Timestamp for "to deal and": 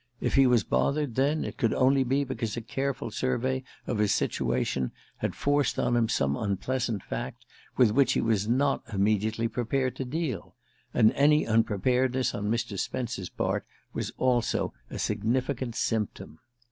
9.97-11.11